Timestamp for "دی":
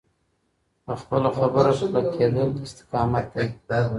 3.33-3.47